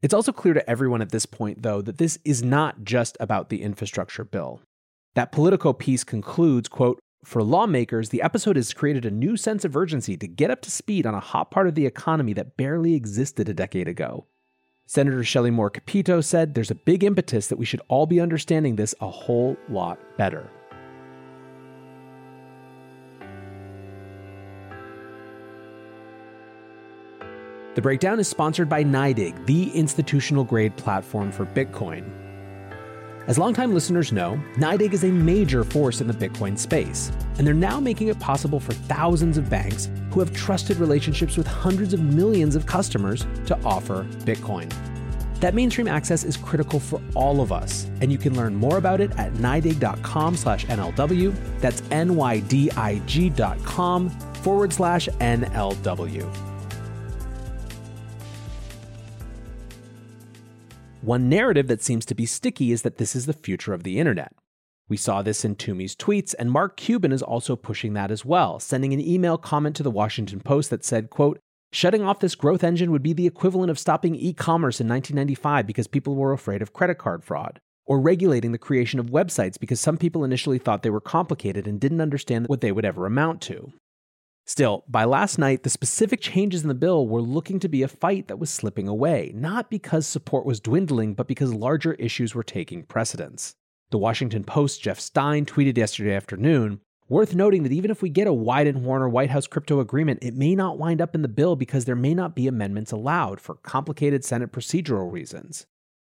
It's 0.02 0.14
also 0.14 0.32
clear 0.32 0.54
to 0.54 0.70
everyone 0.70 1.02
at 1.02 1.12
this 1.12 1.26
point, 1.26 1.62
though, 1.62 1.82
that 1.82 1.98
this 1.98 2.18
is 2.24 2.42
not 2.42 2.86
just 2.86 3.18
about 3.20 3.50
the 3.50 3.62
infrastructure 3.62 4.24
bill. 4.24 4.62
That 5.16 5.34
Politico 5.34 5.74
piece 5.74 6.06
concludes, 6.06 6.70
quote, 6.70 7.02
for 7.26 7.44
lawmakers, 7.44 8.08
the 8.08 8.22
episode 8.22 8.56
has 8.56 8.74
created 8.74 9.06
a 9.06 9.12
new 9.12 9.36
sense 9.36 9.66
of 9.66 9.76
urgency 9.76 10.16
to 10.16 10.28
get 10.30 10.50
up 10.50 10.62
to 10.62 10.72
speed 10.72 11.06
on 11.06 11.14
a 11.14 11.20
hot 11.20 11.52
part 11.52 11.68
of 11.68 11.76
the 11.76 11.86
economy 11.86 12.32
that 12.32 12.56
barely 12.56 12.96
existed 12.96 13.50
a 13.50 13.54
decade 13.54 13.90
ago. 13.90 14.28
Senator 14.90 15.24
Shelley 15.24 15.52
Moore 15.52 15.70
Capito 15.70 16.20
said 16.20 16.56
there's 16.56 16.72
a 16.72 16.76
big 16.76 17.04
impetus 17.04 17.46
that 17.46 17.60
we 17.60 17.66
should 17.66 17.82
all 17.90 18.08
be 18.08 18.20
understanding 18.20 18.76
this 18.76 18.96
a 19.02 19.08
whole 19.08 19.56
lot 19.70 20.00
better. 20.18 20.50
The 27.76 27.82
breakdown 27.84 28.20
is 28.20 28.28
sponsored 28.28 28.68
by 28.68 28.84
NYDIG, 28.84 29.46
the 29.46 29.70
institutional 29.78 30.44
grade 30.44 30.76
platform 30.76 31.32
for 31.32 31.46
Bitcoin. 31.46 32.29
As 33.30 33.38
longtime 33.38 33.76
listeners 33.76 34.12
know, 34.12 34.42
NYDIG 34.56 34.92
is 34.92 35.04
a 35.04 35.12
major 35.12 35.64
force 35.64 36.02
in 36.02 36.08
the 36.08 36.14
Bitcoin 36.16 36.58
space, 36.58 37.12
and 37.38 37.46
they're 37.46 37.54
now 37.54 37.80
making 37.80 38.08
it 38.08 38.20
possible 38.20 38.60
for 38.60 38.74
thousands 38.74 39.38
of 39.38 39.52
banks 39.52 39.88
who 40.10 40.20
have 40.20 40.34
trusted 40.34 40.78
relationships 40.78 41.38
with 41.38 41.46
hundreds 41.46 41.94
of 41.94 42.02
millions 42.02 42.56
of 42.56 42.66
customers 42.66 43.28
to 43.46 43.56
offer 43.64 44.04
Bitcoin. 44.26 44.68
That 45.42 45.54
mainstream 45.54 45.88
access 45.88 46.24
is 46.24 46.38
critical 46.38 46.80
for 46.80 47.00
all 47.14 47.40
of 47.40 47.52
us, 47.52 47.86
and 48.02 48.12
you 48.12 48.18
can 48.18 48.36
learn 48.36 48.56
more 48.56 48.80
about 48.80 49.00
it 49.00 49.12
at 49.20 49.32
nydig.com 49.34 50.36
slash 50.36 50.66
NLW. 50.66 51.36
That's 51.60 51.84
N-Y-D-I-G 51.92 53.30
dot 53.30 53.64
com 53.64 54.10
forward 54.10 54.74
slash 54.74 55.08
NLW. 55.20 56.49
One 61.10 61.28
narrative 61.28 61.66
that 61.70 61.82
seems 61.82 62.06
to 62.06 62.14
be 62.14 62.28
sticky 62.28 62.72
is 62.72 62.84
that 62.84 62.98
this 62.98 63.16
is 63.16 63.26
the 63.26 63.34
future 63.34 63.74
of 63.74 63.82
the 63.82 63.98
internet. 63.98 64.32
We 64.88 64.96
saw 64.96 65.24
this 65.24 65.44
in 65.44 65.56
Toomey's 65.56 65.96
tweets, 65.96 66.36
and 66.38 66.52
Mark 66.52 66.78
Cuban 66.78 67.12
is 67.12 67.24
also 67.24 67.56
pushing 67.56 67.94
that 67.94 68.12
as 68.12 68.24
well, 68.24 68.60
sending 68.60 68.94
an 68.94 69.02
email 69.02 69.36
comment 69.36 69.76
to 69.78 69.82
the 69.82 69.90
Washington 69.90 70.40
Post 70.40 70.70
that 70.70 70.86
said, 70.86 71.10
quote, 71.10 71.40
Shutting 71.72 72.04
off 72.04 72.20
this 72.20 72.36
growth 72.36 72.64
engine 72.64 72.92
would 72.92 73.02
be 73.02 73.14
the 73.14 73.26
equivalent 73.26 73.72
of 73.72 73.80
stopping 73.80 74.14
e 74.14 74.34
commerce 74.34 74.80
in 74.80 74.88
1995 74.88 75.66
because 75.66 75.88
people 75.88 76.14
were 76.14 76.32
afraid 76.32 76.62
of 76.62 76.74
credit 76.74 77.00
card 77.00 77.24
fraud, 77.24 77.60
or 77.88 78.00
regulating 78.00 78.52
the 78.52 78.60
creation 78.60 79.00
of 79.00 79.08
websites 79.08 79.60
because 79.60 79.80
some 79.80 79.98
people 79.98 80.24
initially 80.24 80.60
thought 80.60 80.84
they 80.84 80.92
were 80.92 81.02
complicated 81.02 81.66
and 81.66 81.80
didn't 81.80 82.02
understand 82.02 82.48
what 82.48 82.62
they 82.62 82.72
would 82.72 82.86
ever 82.86 83.08
amount 83.08 83.42
to. 83.42 83.74
Still, 84.50 84.84
by 84.88 85.04
last 85.04 85.38
night, 85.38 85.62
the 85.62 85.70
specific 85.70 86.22
changes 86.22 86.64
in 86.64 86.70
the 86.70 86.74
bill 86.74 87.08
were 87.08 87.22
looking 87.22 87.60
to 87.60 87.70
be 87.70 87.84
a 87.84 87.88
fight 87.88 88.28
that 88.28 88.40
was 88.40 88.50
slipping 88.50 88.88
away, 88.88 89.32
not 89.36 89.70
because 89.70 90.08
support 90.08 90.44
was 90.44 90.60
dwindling, 90.60 91.14
but 91.14 91.28
because 91.28 91.54
larger 91.54 91.94
issues 91.94 92.34
were 92.34 92.42
taking 92.42 92.82
precedence. 92.82 93.54
The 93.92 94.00
Washington 94.00 94.44
Post 94.44 94.82
Jeff 94.82 95.00
Stein 95.00 95.46
tweeted 95.46 95.78
yesterday 95.78 96.16
afternoon 96.16 96.82
Worth 97.08 97.36
noting 97.36 97.62
that 97.62 97.72
even 97.72 97.92
if 97.92 98.02
we 98.02 98.10
get 98.10 98.26
a 98.26 98.32
Wyden 98.32 98.78
Warner 98.78 99.08
White 99.08 99.30
House 99.30 99.46
crypto 99.46 99.82
agreement, 99.82 100.24
it 100.24 100.34
may 100.34 100.56
not 100.56 100.80
wind 100.80 101.00
up 101.00 101.14
in 101.14 101.22
the 101.22 101.28
bill 101.28 101.56
because 101.56 101.86
there 101.86 101.96
may 101.96 102.16
not 102.16 102.36
be 102.36 102.48
amendments 102.48 102.92
allowed 102.92 103.40
for 103.40 103.54
complicated 103.54 104.26
Senate 104.26 104.52
procedural 104.52 105.12
reasons. 105.12 105.68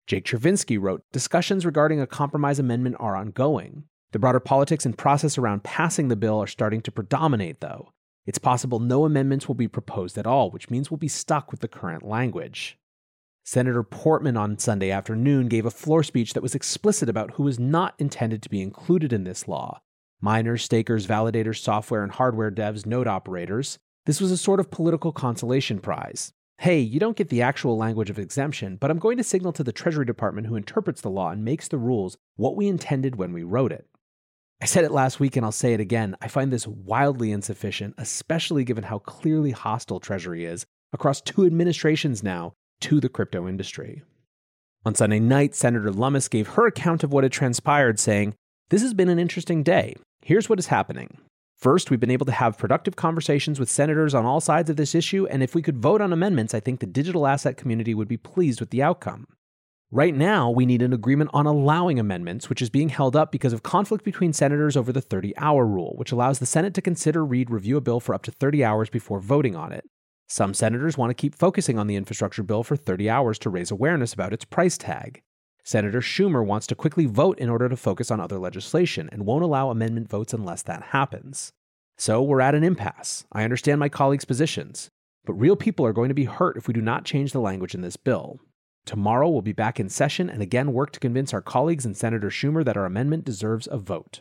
Jake 0.06 0.26
Chervinsky 0.26 0.78
wrote 0.78 1.04
Discussions 1.10 1.64
regarding 1.64 2.02
a 2.02 2.06
compromise 2.06 2.58
amendment 2.58 2.96
are 2.98 3.16
ongoing. 3.16 3.84
The 4.12 4.18
broader 4.18 4.40
politics 4.40 4.84
and 4.84 4.96
process 4.96 5.38
around 5.38 5.64
passing 5.64 6.08
the 6.08 6.16
bill 6.16 6.38
are 6.38 6.46
starting 6.46 6.82
to 6.82 6.92
predominate, 6.92 7.62
though. 7.62 7.92
It's 8.26 8.38
possible 8.38 8.80
no 8.80 9.04
amendments 9.04 9.46
will 9.46 9.54
be 9.54 9.68
proposed 9.68 10.18
at 10.18 10.26
all, 10.26 10.50
which 10.50 10.68
means 10.68 10.90
we'll 10.90 10.98
be 10.98 11.08
stuck 11.08 11.50
with 11.50 11.60
the 11.60 11.68
current 11.68 12.02
language. 12.02 12.76
Senator 13.44 13.84
Portman 13.84 14.36
on 14.36 14.58
Sunday 14.58 14.90
afternoon 14.90 15.46
gave 15.46 15.64
a 15.64 15.70
floor 15.70 16.02
speech 16.02 16.32
that 16.32 16.42
was 16.42 16.56
explicit 16.56 17.08
about 17.08 17.34
who 17.34 17.44
was 17.44 17.60
not 17.60 17.94
intended 17.98 18.42
to 18.42 18.50
be 18.50 18.60
included 18.60 19.12
in 19.12 19.24
this 19.24 19.46
law 19.46 19.80
miners, 20.20 20.64
stakers, 20.64 21.06
validators, 21.06 21.62
software 21.62 22.02
and 22.02 22.10
hardware 22.10 22.50
devs, 22.50 22.86
node 22.86 23.06
operators. 23.06 23.78
This 24.06 24.20
was 24.20 24.32
a 24.32 24.36
sort 24.36 24.58
of 24.58 24.70
political 24.70 25.12
consolation 25.12 25.78
prize. 25.78 26.32
Hey, 26.58 26.80
you 26.80 26.98
don't 26.98 27.16
get 27.16 27.28
the 27.28 27.42
actual 27.42 27.76
language 27.76 28.08
of 28.08 28.18
exemption, 28.18 28.76
but 28.76 28.90
I'm 28.90 28.98
going 28.98 29.18
to 29.18 29.22
signal 29.22 29.52
to 29.52 29.62
the 29.62 29.72
Treasury 29.72 30.06
Department 30.06 30.46
who 30.46 30.56
interprets 30.56 31.02
the 31.02 31.10
law 31.10 31.30
and 31.30 31.44
makes 31.44 31.68
the 31.68 31.76
rules 31.76 32.16
what 32.36 32.56
we 32.56 32.66
intended 32.66 33.16
when 33.16 33.32
we 33.32 33.42
wrote 33.42 33.72
it. 33.72 33.86
I 34.60 34.64
said 34.64 34.84
it 34.84 34.92
last 34.92 35.20
week 35.20 35.36
and 35.36 35.44
I'll 35.44 35.52
say 35.52 35.74
it 35.74 35.80
again. 35.80 36.16
I 36.20 36.28
find 36.28 36.50
this 36.50 36.66
wildly 36.66 37.30
insufficient, 37.30 37.94
especially 37.98 38.64
given 38.64 38.84
how 38.84 39.00
clearly 39.00 39.50
hostile 39.50 40.00
Treasury 40.00 40.44
is 40.44 40.64
across 40.92 41.20
two 41.20 41.44
administrations 41.44 42.22
now 42.22 42.54
to 42.80 43.00
the 43.00 43.08
crypto 43.08 43.46
industry. 43.46 44.02
On 44.84 44.94
Sunday 44.94 45.20
night, 45.20 45.54
Senator 45.54 45.90
Lummis 45.90 46.28
gave 46.28 46.48
her 46.48 46.66
account 46.66 47.02
of 47.02 47.12
what 47.12 47.24
had 47.24 47.32
transpired, 47.32 47.98
saying, 47.98 48.34
This 48.70 48.82
has 48.82 48.94
been 48.94 49.08
an 49.08 49.18
interesting 49.18 49.62
day. 49.62 49.94
Here's 50.22 50.48
what 50.48 50.58
is 50.58 50.68
happening. 50.68 51.18
First, 51.58 51.90
we've 51.90 52.00
been 52.00 52.10
able 52.10 52.26
to 52.26 52.32
have 52.32 52.58
productive 52.58 52.96
conversations 52.96 53.58
with 53.58 53.70
senators 53.70 54.14
on 54.14 54.26
all 54.26 54.40
sides 54.40 54.70
of 54.70 54.76
this 54.76 54.94
issue, 54.94 55.26
and 55.26 55.42
if 55.42 55.54
we 55.54 55.62
could 55.62 55.78
vote 55.78 56.00
on 56.00 56.12
amendments, 56.12 56.54
I 56.54 56.60
think 56.60 56.80
the 56.80 56.86
digital 56.86 57.26
asset 57.26 57.56
community 57.56 57.94
would 57.94 58.08
be 58.08 58.18
pleased 58.18 58.60
with 58.60 58.70
the 58.70 58.82
outcome. 58.82 59.26
Right 59.92 60.16
now, 60.16 60.50
we 60.50 60.66
need 60.66 60.82
an 60.82 60.92
agreement 60.92 61.30
on 61.32 61.46
allowing 61.46 62.00
amendments, 62.00 62.48
which 62.48 62.60
is 62.60 62.70
being 62.70 62.88
held 62.88 63.14
up 63.14 63.30
because 63.30 63.52
of 63.52 63.62
conflict 63.62 64.04
between 64.04 64.32
senators 64.32 64.76
over 64.76 64.92
the 64.92 65.00
30 65.00 65.36
hour 65.36 65.64
rule, 65.64 65.94
which 65.96 66.10
allows 66.10 66.40
the 66.40 66.46
Senate 66.46 66.74
to 66.74 66.82
consider, 66.82 67.24
read, 67.24 67.50
review 67.50 67.76
a 67.76 67.80
bill 67.80 68.00
for 68.00 68.12
up 68.12 68.22
to 68.24 68.32
30 68.32 68.64
hours 68.64 68.90
before 68.90 69.20
voting 69.20 69.54
on 69.54 69.72
it. 69.72 69.84
Some 70.28 70.54
senators 70.54 70.98
want 70.98 71.10
to 71.10 71.14
keep 71.14 71.36
focusing 71.36 71.78
on 71.78 71.86
the 71.86 71.94
infrastructure 71.94 72.42
bill 72.42 72.64
for 72.64 72.76
30 72.76 73.08
hours 73.08 73.38
to 73.38 73.50
raise 73.50 73.70
awareness 73.70 74.12
about 74.12 74.32
its 74.32 74.44
price 74.44 74.76
tag. 74.76 75.22
Senator 75.62 76.00
Schumer 76.00 76.44
wants 76.44 76.66
to 76.66 76.74
quickly 76.74 77.06
vote 77.06 77.38
in 77.38 77.48
order 77.48 77.68
to 77.68 77.76
focus 77.76 78.10
on 78.10 78.20
other 78.20 78.40
legislation 78.40 79.08
and 79.12 79.24
won't 79.24 79.44
allow 79.44 79.70
amendment 79.70 80.10
votes 80.10 80.34
unless 80.34 80.62
that 80.62 80.82
happens. 80.82 81.52
So 81.96 82.20
we're 82.24 82.40
at 82.40 82.56
an 82.56 82.64
impasse. 82.64 83.24
I 83.30 83.44
understand 83.44 83.78
my 83.78 83.88
colleagues' 83.88 84.24
positions, 84.24 84.90
but 85.24 85.34
real 85.34 85.54
people 85.54 85.86
are 85.86 85.92
going 85.92 86.08
to 86.08 86.14
be 86.14 86.24
hurt 86.24 86.56
if 86.56 86.66
we 86.66 86.74
do 86.74 86.82
not 86.82 87.04
change 87.04 87.30
the 87.30 87.40
language 87.40 87.74
in 87.74 87.82
this 87.82 87.96
bill. 87.96 88.40
Tomorrow 88.86 89.28
we'll 89.28 89.42
be 89.42 89.52
back 89.52 89.80
in 89.80 89.88
session 89.88 90.30
and 90.30 90.40
again 90.40 90.72
work 90.72 90.92
to 90.92 91.00
convince 91.00 91.34
our 91.34 91.42
colleagues 91.42 91.84
and 91.84 91.96
Senator 91.96 92.30
Schumer 92.30 92.64
that 92.64 92.76
our 92.76 92.86
amendment 92.86 93.24
deserves 93.24 93.68
a 93.70 93.76
vote. 93.76 94.20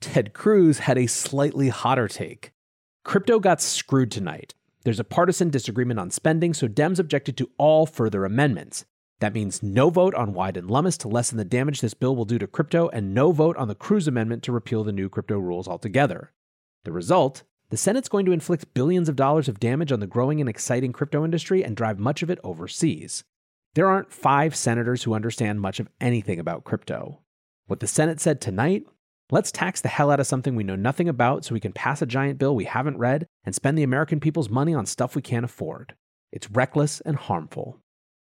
Ted 0.00 0.32
Cruz 0.32 0.80
had 0.80 0.96
a 0.96 1.06
slightly 1.06 1.68
hotter 1.68 2.08
take. 2.08 2.52
Crypto 3.04 3.38
got 3.38 3.60
screwed 3.60 4.10
tonight. 4.10 4.54
There's 4.84 4.98
a 4.98 5.04
partisan 5.04 5.50
disagreement 5.50 6.00
on 6.00 6.10
spending, 6.10 6.54
so 6.54 6.66
Dems 6.66 6.98
objected 6.98 7.36
to 7.36 7.50
all 7.58 7.84
further 7.84 8.24
amendments. 8.24 8.86
That 9.20 9.34
means 9.34 9.62
no 9.62 9.90
vote 9.90 10.14
on 10.14 10.34
Wyden 10.34 10.70
Lummis 10.70 10.96
to 10.98 11.08
lessen 11.08 11.38
the 11.38 11.44
damage 11.44 11.80
this 11.80 11.94
bill 11.94 12.16
will 12.16 12.24
do 12.24 12.38
to 12.38 12.46
crypto, 12.46 12.88
and 12.88 13.14
no 13.14 13.30
vote 13.30 13.56
on 13.58 13.68
the 13.68 13.74
Cruz 13.74 14.08
Amendment 14.08 14.42
to 14.44 14.52
repeal 14.52 14.82
the 14.82 14.90
new 14.90 15.08
crypto 15.08 15.38
rules 15.38 15.68
altogether. 15.68 16.32
The 16.84 16.92
result 16.92 17.44
the 17.68 17.76
Senate's 17.76 18.08
going 18.08 18.26
to 18.26 18.32
inflict 18.32 18.74
billions 18.74 19.08
of 19.08 19.16
dollars 19.16 19.48
of 19.48 19.60
damage 19.60 19.92
on 19.92 20.00
the 20.00 20.06
growing 20.06 20.40
and 20.40 20.48
exciting 20.48 20.92
crypto 20.92 21.24
industry 21.24 21.64
and 21.64 21.76
drive 21.76 21.98
much 21.98 22.22
of 22.22 22.28
it 22.28 22.38
overseas. 22.44 23.24
There 23.74 23.88
aren't 23.88 24.12
five 24.12 24.54
senators 24.54 25.02
who 25.02 25.14
understand 25.14 25.60
much 25.60 25.80
of 25.80 25.88
anything 25.98 26.38
about 26.38 26.64
crypto. 26.64 27.20
What 27.66 27.80
the 27.80 27.86
Senate 27.86 28.20
said 28.20 28.40
tonight 28.40 28.84
let's 29.30 29.50
tax 29.50 29.80
the 29.80 29.88
hell 29.88 30.10
out 30.10 30.20
of 30.20 30.26
something 30.26 30.54
we 30.54 30.62
know 30.62 30.76
nothing 30.76 31.08
about 31.08 31.42
so 31.42 31.54
we 31.54 31.60
can 31.60 31.72
pass 31.72 32.02
a 32.02 32.06
giant 32.06 32.38
bill 32.38 32.54
we 32.54 32.66
haven't 32.66 32.98
read 32.98 33.26
and 33.44 33.54
spend 33.54 33.78
the 33.78 33.82
American 33.82 34.20
people's 34.20 34.50
money 34.50 34.74
on 34.74 34.84
stuff 34.84 35.16
we 35.16 35.22
can't 35.22 35.46
afford. 35.46 35.94
It's 36.30 36.50
reckless 36.50 37.00
and 37.00 37.16
harmful. 37.16 37.78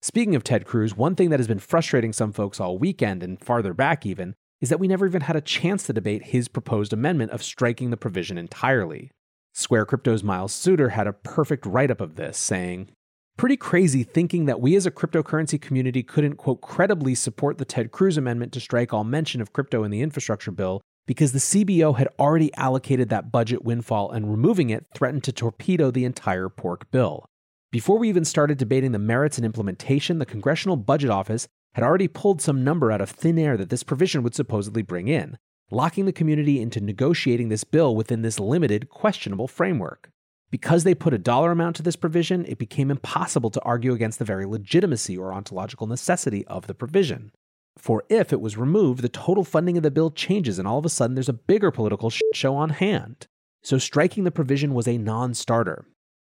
Speaking 0.04 0.36
of 0.36 0.44
Ted 0.44 0.66
Cruz, 0.66 0.96
one 0.96 1.16
thing 1.16 1.32
that 1.32 1.40
has 1.40 1.48
been 1.48 1.58
frustrating 1.58 2.13
some 2.13 2.32
folks 2.32 2.60
all 2.60 2.78
weekend 2.78 3.24
and 3.24 3.44
farther 3.44 3.74
back 3.74 4.06
even 4.06 4.36
is 4.62 4.70
that 4.70 4.80
we 4.80 4.88
never 4.88 5.08
even 5.08 5.22
had 5.22 5.36
a 5.36 5.42
chance 5.42 5.84
to 5.88 5.94
debate 5.94 6.25
his 6.25 6.48
proposed 6.48 6.94
amendment 6.94 7.32
of 7.32 7.42
striking 7.42 7.90
the 7.90 7.98
provision 7.98 8.38
entirely. 8.38 9.10
Square 9.52 9.88
Crypto's 9.88 10.24
Miles 10.24 10.54
Suter 10.54 10.90
had 10.90 11.08
a 11.08 11.13
perfect 11.13 11.66
write 11.66 11.90
up 11.90 12.02
of 12.02 12.18
this, 12.18 12.38
saying, 12.38 12.90
Pretty 13.36 13.58
crazy 13.58 14.04
thinking 14.04 14.46
that 14.46 14.62
we 14.62 14.75
as 14.75 14.86
a 14.86 14.92
cryptocurrency 14.92 15.60
community 15.60 16.04
couldn't, 16.04 16.36
quote, 16.36 16.62
credibly 16.62 17.16
support 17.16 17.58
the 17.58 17.66
Ted 17.66 17.92
Cruz 17.92 18.16
amendment 18.16 18.54
to 18.54 18.60
strike 18.60 18.94
all 18.94 19.04
mention 19.04 19.42
of 19.42 19.52
crypto 19.52 19.84
in 19.84 19.92
the 19.92 20.02
infrastructure 20.02 20.52
bill 20.52 20.82
because 21.08 21.32
the 21.32 21.40
CBO 21.40 21.98
had 21.98 22.08
already 22.20 22.54
allocated 22.56 23.10
that 23.10 23.32
budget 23.32 23.66
windfall 23.66 24.12
and 24.12 24.30
removing 24.30 24.70
it 24.70 24.86
threatened 24.94 25.24
to 25.24 25.32
torpedo 25.32 25.90
the 25.90 26.06
entire 26.06 26.48
pork 26.48 26.90
bill. 26.92 27.25
Before 27.72 27.98
we 27.98 28.08
even 28.08 28.24
started 28.24 28.60
debating 28.60 28.92
the 28.92 29.00
merits 29.00 29.38
and 29.38 29.46
implementation, 29.46 30.20
the 30.20 30.28
Congressional 30.28 30.78
Budget 30.78 31.10
Office 31.10 31.48
had 31.74 31.84
already 31.84 32.08
pulled 32.08 32.40
some 32.40 32.63
number 32.63 32.92
out 32.92 33.02
of 33.02 33.10
thin 33.10 33.40
air 33.40 33.58
that 33.58 33.70
this 33.70 33.84
provision 33.84 34.22
would 34.22 34.36
supposedly 34.36 34.84
bring 34.84 35.08
in, 35.08 35.38
locking 35.72 36.06
the 36.06 36.13
community 36.13 36.62
into 36.62 36.80
negotiating 36.80 37.50
this 37.50 37.63
bill 37.63 37.96
within 37.96 38.22
this 38.22 38.40
limited, 38.40 38.90
questionable 38.90 39.48
framework. 39.48 40.12
Because 40.54 40.84
they 40.84 40.94
put 40.94 41.16
a 41.16 41.18
dollar 41.18 41.50
amount 41.50 41.78
to 41.78 41.82
this 41.82 41.96
provision, 41.96 42.46
it 42.46 42.60
became 42.60 42.92
impossible 42.92 43.50
to 43.50 43.62
argue 43.64 43.92
against 43.92 44.20
the 44.20 44.24
very 44.24 44.46
legitimacy 44.46 45.18
or 45.18 45.34
ontological 45.34 45.88
necessity 45.88 46.46
of 46.46 46.68
the 46.68 46.76
provision. 46.76 47.32
For 47.76 48.04
if 48.08 48.32
it 48.32 48.40
was 48.40 48.56
removed, 48.56 49.02
the 49.02 49.10
total 49.10 49.44
funding 49.44 49.78
of 49.78 49.84
the 49.84 49.90
bill 49.90 50.12
changes, 50.12 50.60
and 50.60 50.68
all 50.68 50.78
of 50.78 50.86
a 50.86 50.90
sudden 50.90 51.16
there's 51.16 51.28
a 51.28 51.34
bigger 51.34 51.72
political 51.72 52.12
show 52.36 52.56
on 52.56 52.70
hand. 52.70 53.26
So 53.64 53.80
striking 53.80 54.26
the 54.26 54.30
provision 54.32 54.76
was 54.76 54.88
a 54.88 55.00
non 55.00 55.34
starter. 55.34 55.88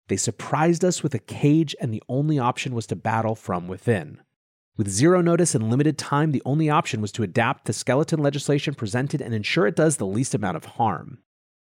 They 0.10 0.18
surprised 0.18 0.84
us 0.84 1.02
with 1.02 1.14
a 1.14 1.20
cage, 1.20 1.74
and 1.80 1.94
the 1.94 2.04
only 2.10 2.38
option 2.38 2.76
was 2.76 2.88
to 2.88 2.98
battle 2.98 3.36
from 3.36 3.70
within. 3.70 4.20
With 4.76 4.90
zero 4.90 5.22
notice 5.22 5.56
and 5.56 5.70
limited 5.70 5.98
time, 5.98 6.34
the 6.34 6.44
only 6.44 6.70
option 6.70 7.00
was 7.00 7.14
to 7.14 7.24
adapt 7.24 7.68
the 7.68 7.72
skeleton 7.72 8.20
legislation 8.20 8.74
presented 8.74 9.22
and 9.22 9.34
ensure 9.34 9.66
it 9.66 9.78
does 9.78 9.96
the 9.96 10.06
least 10.06 10.36
amount 10.36 10.58
of 10.58 10.66
harm. 10.66 11.20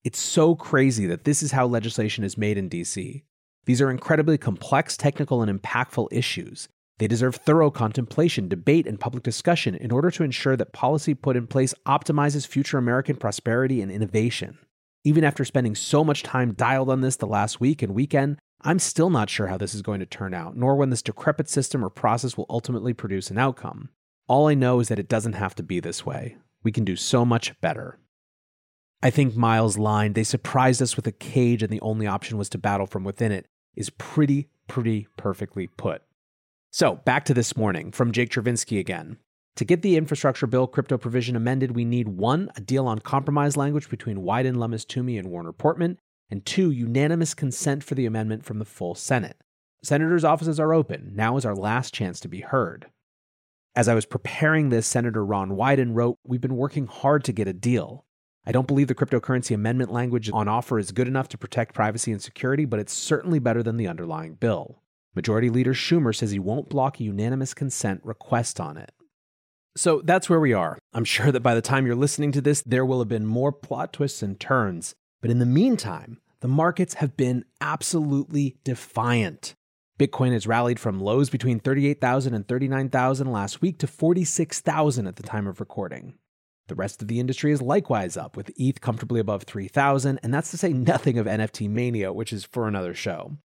It's 0.08 0.18
so 0.18 0.54
crazy 0.54 1.04
that 1.04 1.24
this 1.24 1.42
is 1.42 1.52
how 1.52 1.66
legislation 1.66 2.24
is 2.24 2.38
made 2.38 2.56
in 2.56 2.70
DC. 2.70 3.24
These 3.66 3.82
are 3.82 3.90
incredibly 3.90 4.38
complex, 4.38 4.96
technical, 4.96 5.42
and 5.42 5.60
impactful 5.60 6.08
issues. 6.10 6.66
They 6.96 7.06
deserve 7.06 7.34
thorough 7.34 7.70
contemplation, 7.70 8.48
debate, 8.48 8.86
and 8.86 8.98
public 8.98 9.22
discussion 9.22 9.74
in 9.74 9.92
order 9.92 10.10
to 10.12 10.24
ensure 10.24 10.56
that 10.56 10.72
policy 10.72 11.12
put 11.12 11.36
in 11.36 11.46
place 11.46 11.74
optimizes 11.86 12.46
future 12.46 12.78
American 12.78 13.16
prosperity 13.16 13.82
and 13.82 13.92
innovation. 13.92 14.56
Even 15.04 15.24
after 15.24 15.44
spending 15.44 15.74
so 15.74 16.02
much 16.02 16.22
time 16.22 16.54
dialed 16.54 16.88
on 16.88 17.02
this 17.02 17.16
the 17.16 17.26
last 17.26 17.60
week 17.60 17.82
and 17.82 17.94
weekend, 17.94 18.38
I'm 18.62 18.78
still 18.78 19.10
not 19.10 19.28
sure 19.28 19.48
how 19.48 19.58
this 19.58 19.74
is 19.74 19.82
going 19.82 20.00
to 20.00 20.06
turn 20.06 20.32
out, 20.32 20.56
nor 20.56 20.74
when 20.76 20.88
this 20.88 21.02
decrepit 21.02 21.50
system 21.50 21.84
or 21.84 21.90
process 21.90 22.34
will 22.34 22.46
ultimately 22.48 22.94
produce 22.94 23.30
an 23.30 23.36
outcome. 23.36 23.90
All 24.26 24.48
I 24.48 24.54
know 24.54 24.80
is 24.80 24.88
that 24.88 24.98
it 24.98 25.06
doesn't 25.06 25.34
have 25.34 25.54
to 25.56 25.62
be 25.62 25.80
this 25.80 26.06
way. 26.06 26.38
We 26.62 26.72
can 26.72 26.86
do 26.86 26.96
so 26.96 27.26
much 27.26 27.60
better. 27.60 27.98
I 29.00 29.10
think 29.10 29.36
Miles' 29.36 29.78
line, 29.78 30.14
they 30.14 30.24
surprised 30.24 30.82
us 30.82 30.96
with 30.96 31.06
a 31.06 31.12
cage 31.12 31.62
and 31.62 31.72
the 31.72 31.80
only 31.80 32.06
option 32.06 32.36
was 32.36 32.48
to 32.50 32.58
battle 32.58 32.86
from 32.86 33.04
within 33.04 33.30
it, 33.30 33.46
is 33.76 33.90
pretty, 33.90 34.48
pretty 34.66 35.06
perfectly 35.16 35.68
put. 35.68 36.02
So, 36.72 36.96
back 36.96 37.24
to 37.26 37.34
this 37.34 37.56
morning 37.56 37.92
from 37.92 38.10
Jake 38.10 38.30
Chervinsky 38.30 38.78
again. 38.80 39.18
To 39.56 39.64
get 39.64 39.82
the 39.82 39.96
infrastructure 39.96 40.46
bill 40.46 40.66
crypto 40.66 40.98
provision 40.98 41.36
amended, 41.36 41.74
we 41.74 41.84
need 41.84 42.08
one, 42.08 42.50
a 42.56 42.60
deal 42.60 42.86
on 42.86 42.98
compromise 42.98 43.56
language 43.56 43.88
between 43.88 44.18
Wyden, 44.18 44.56
Lummis, 44.56 44.84
Toomey, 44.84 45.16
and 45.16 45.30
Warner 45.30 45.52
Portman, 45.52 45.98
and 46.28 46.44
two, 46.44 46.70
unanimous 46.70 47.34
consent 47.34 47.84
for 47.84 47.94
the 47.94 48.06
amendment 48.06 48.44
from 48.44 48.58
the 48.58 48.64
full 48.64 48.94
Senate. 48.94 49.36
Senators' 49.82 50.24
offices 50.24 50.58
are 50.58 50.74
open. 50.74 51.12
Now 51.14 51.36
is 51.36 51.44
our 51.44 51.54
last 51.54 51.94
chance 51.94 52.18
to 52.20 52.28
be 52.28 52.40
heard. 52.40 52.86
As 53.76 53.88
I 53.88 53.94
was 53.94 54.06
preparing 54.06 54.68
this, 54.68 54.88
Senator 54.88 55.24
Ron 55.24 55.50
Wyden 55.50 55.94
wrote, 55.94 56.18
We've 56.24 56.40
been 56.40 56.56
working 56.56 56.86
hard 56.86 57.22
to 57.24 57.32
get 57.32 57.46
a 57.46 57.52
deal. 57.52 58.04
I 58.48 58.50
don't 58.50 58.66
believe 58.66 58.88
the 58.88 58.94
cryptocurrency 58.94 59.54
amendment 59.54 59.92
language 59.92 60.30
on 60.32 60.48
offer 60.48 60.78
is 60.78 60.90
good 60.90 61.06
enough 61.06 61.28
to 61.28 61.38
protect 61.38 61.74
privacy 61.74 62.12
and 62.12 62.22
security, 62.22 62.64
but 62.64 62.80
it's 62.80 62.94
certainly 62.94 63.38
better 63.38 63.62
than 63.62 63.76
the 63.76 63.86
underlying 63.86 64.36
bill. 64.36 64.80
Majority 65.14 65.50
Leader 65.50 65.74
Schumer 65.74 66.16
says 66.16 66.30
he 66.30 66.38
won't 66.38 66.70
block 66.70 66.98
a 66.98 67.04
unanimous 67.04 67.52
consent 67.52 68.00
request 68.04 68.58
on 68.58 68.78
it. 68.78 68.90
So 69.76 70.00
that's 70.02 70.30
where 70.30 70.40
we 70.40 70.54
are. 70.54 70.78
I'm 70.94 71.04
sure 71.04 71.30
that 71.30 71.42
by 71.42 71.54
the 71.54 71.60
time 71.60 71.84
you're 71.84 71.94
listening 71.94 72.32
to 72.32 72.40
this, 72.40 72.62
there 72.62 72.86
will 72.86 73.00
have 73.00 73.08
been 73.08 73.26
more 73.26 73.52
plot 73.52 73.92
twists 73.92 74.22
and 74.22 74.40
turns. 74.40 74.94
But 75.20 75.30
in 75.30 75.40
the 75.40 75.44
meantime, 75.44 76.18
the 76.40 76.48
markets 76.48 76.94
have 76.94 77.18
been 77.18 77.44
absolutely 77.60 78.56
defiant. 78.64 79.56
Bitcoin 80.00 80.32
has 80.32 80.46
rallied 80.46 80.80
from 80.80 81.00
lows 81.00 81.28
between 81.28 81.60
38,000 81.60 82.32
and 82.32 82.48
39,000 82.48 83.30
last 83.30 83.60
week 83.60 83.78
to 83.80 83.86
46,000 83.86 85.06
at 85.06 85.16
the 85.16 85.22
time 85.22 85.46
of 85.46 85.60
recording. 85.60 86.14
The 86.68 86.74
rest 86.74 87.00
of 87.00 87.08
the 87.08 87.18
industry 87.18 87.50
is 87.50 87.62
likewise 87.62 88.16
up, 88.16 88.36
with 88.36 88.52
ETH 88.56 88.80
comfortably 88.82 89.20
above 89.20 89.44
3,000, 89.44 90.20
and 90.22 90.32
that's 90.32 90.50
to 90.50 90.58
say 90.58 90.72
nothing 90.72 91.18
of 91.18 91.26
NFT 91.26 91.68
mania, 91.68 92.12
which 92.12 92.32
is 92.32 92.44
for 92.44 92.68
another 92.68 92.94
show. 92.94 93.38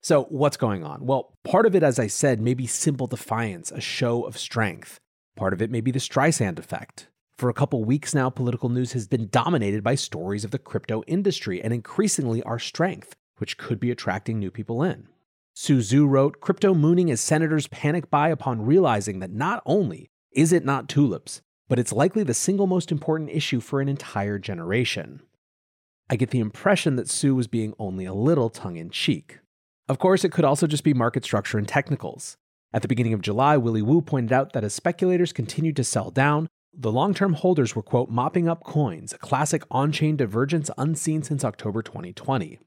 So, 0.00 0.24
what's 0.30 0.56
going 0.56 0.84
on? 0.84 1.04
Well, 1.04 1.34
part 1.42 1.66
of 1.66 1.74
it, 1.74 1.82
as 1.82 1.98
I 1.98 2.06
said, 2.06 2.40
may 2.40 2.54
be 2.54 2.68
simple 2.68 3.08
defiance, 3.08 3.72
a 3.72 3.80
show 3.80 4.22
of 4.22 4.38
strength. 4.38 5.00
Part 5.36 5.52
of 5.52 5.60
it 5.60 5.72
may 5.72 5.80
be 5.80 5.90
the 5.90 5.98
Streisand 5.98 6.60
effect. 6.60 7.08
For 7.36 7.48
a 7.48 7.54
couple 7.54 7.84
weeks 7.84 8.14
now, 8.14 8.30
political 8.30 8.68
news 8.68 8.92
has 8.92 9.08
been 9.08 9.28
dominated 9.28 9.82
by 9.82 9.96
stories 9.96 10.44
of 10.44 10.52
the 10.52 10.58
crypto 10.58 11.02
industry 11.08 11.60
and 11.60 11.72
increasingly 11.72 12.44
our 12.44 12.60
strength, 12.60 13.16
which 13.38 13.58
could 13.58 13.80
be 13.80 13.90
attracting 13.90 14.38
new 14.38 14.52
people 14.52 14.84
in. 14.84 15.08
Su 15.54 15.78
Zhu 15.78 16.08
wrote 16.08 16.40
Crypto 16.40 16.74
mooning 16.74 17.10
as 17.10 17.20
senators 17.20 17.66
panic 17.66 18.08
buy 18.08 18.28
upon 18.28 18.64
realizing 18.64 19.18
that 19.18 19.32
not 19.32 19.62
only 19.66 20.10
is 20.30 20.52
it 20.52 20.64
not 20.64 20.88
tulips, 20.88 21.42
but 21.68 21.78
it's 21.78 21.92
likely 21.92 22.22
the 22.22 22.34
single 22.34 22.66
most 22.66 22.90
important 22.90 23.30
issue 23.30 23.60
for 23.60 23.80
an 23.80 23.88
entire 23.88 24.38
generation. 24.38 25.20
I 26.10 26.16
get 26.16 26.30
the 26.30 26.40
impression 26.40 26.96
that 26.96 27.08
Su 27.08 27.34
was 27.34 27.46
being 27.46 27.74
only 27.78 28.06
a 28.06 28.14
little 28.14 28.48
tongue 28.48 28.76
in 28.76 28.90
cheek. 28.90 29.40
Of 29.88 29.98
course, 29.98 30.24
it 30.24 30.32
could 30.32 30.44
also 30.44 30.66
just 30.66 30.84
be 30.84 30.94
market 30.94 31.24
structure 31.24 31.58
and 31.58 31.68
technicals. 31.68 32.36
At 32.72 32.82
the 32.82 32.88
beginning 32.88 33.14
of 33.14 33.22
July, 33.22 33.56
Willy 33.56 33.82
Woo 33.82 34.02
pointed 34.02 34.32
out 34.32 34.52
that 34.52 34.64
as 34.64 34.74
speculators 34.74 35.32
continued 35.32 35.76
to 35.76 35.84
sell 35.84 36.10
down, 36.10 36.48
the 36.74 36.92
long 36.92 37.14
term 37.14 37.34
holders 37.34 37.74
were, 37.74 37.82
quote, 37.82 38.10
mopping 38.10 38.48
up 38.48 38.64
coins, 38.64 39.12
a 39.12 39.18
classic 39.18 39.62
on 39.70 39.90
chain 39.92 40.16
divergence 40.16 40.70
unseen 40.78 41.22
since 41.22 41.44
October 41.44 41.82
2020. 41.82 42.58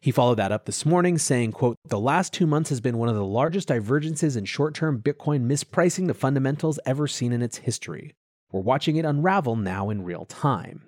He 0.00 0.10
followed 0.10 0.36
that 0.36 0.52
up 0.52 0.64
this 0.64 0.86
morning, 0.86 1.18
saying, 1.18 1.52
quote, 1.52 1.76
the 1.84 1.98
last 1.98 2.32
two 2.32 2.46
months 2.46 2.70
has 2.70 2.80
been 2.80 2.98
one 2.98 3.08
of 3.08 3.16
the 3.16 3.24
largest 3.24 3.68
divergences 3.68 4.36
in 4.36 4.44
short 4.44 4.74
term 4.74 5.00
Bitcoin 5.00 5.46
mispricing 5.46 6.06
the 6.06 6.14
fundamentals 6.14 6.78
ever 6.86 7.06
seen 7.06 7.32
in 7.32 7.42
its 7.42 7.58
history. 7.58 8.14
We're 8.52 8.60
watching 8.60 8.96
it 8.96 9.04
unravel 9.04 9.56
now 9.56 9.90
in 9.90 10.04
real 10.04 10.24
time. 10.24 10.82